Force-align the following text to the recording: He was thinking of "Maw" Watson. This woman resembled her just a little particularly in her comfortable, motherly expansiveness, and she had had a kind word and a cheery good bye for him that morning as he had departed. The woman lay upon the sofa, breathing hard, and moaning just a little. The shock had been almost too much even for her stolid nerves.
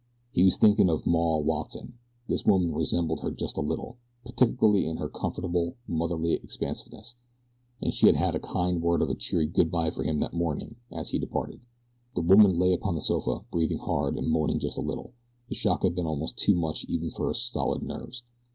He 0.31 0.43
was 0.43 0.57
thinking 0.57 0.89
of 0.89 1.05
"Maw" 1.05 1.37
Watson. 1.37 1.99
This 2.27 2.43
woman 2.43 2.73
resembled 2.73 3.19
her 3.21 3.29
just 3.29 3.55
a 3.55 3.61
little 3.61 3.97
particularly 4.25 4.87
in 4.87 4.97
her 4.97 5.07
comfortable, 5.07 5.75
motherly 5.87 6.33
expansiveness, 6.33 7.13
and 7.83 7.93
she 7.93 8.07
had 8.07 8.15
had 8.15 8.33
a 8.33 8.39
kind 8.39 8.81
word 8.81 9.03
and 9.03 9.11
a 9.11 9.13
cheery 9.13 9.45
good 9.45 9.69
bye 9.69 9.91
for 9.91 10.01
him 10.01 10.19
that 10.21 10.33
morning 10.33 10.77
as 10.91 11.09
he 11.11 11.17
had 11.19 11.21
departed. 11.21 11.61
The 12.15 12.21
woman 12.21 12.57
lay 12.57 12.73
upon 12.73 12.95
the 12.95 13.01
sofa, 13.01 13.41
breathing 13.51 13.77
hard, 13.77 14.17
and 14.17 14.27
moaning 14.31 14.57
just 14.57 14.79
a 14.79 14.81
little. 14.81 15.13
The 15.49 15.53
shock 15.55 15.83
had 15.83 15.93
been 15.93 16.07
almost 16.07 16.35
too 16.35 16.55
much 16.55 16.83
even 16.85 17.11
for 17.11 17.27
her 17.27 17.35
stolid 17.35 17.83
nerves. 17.83 18.23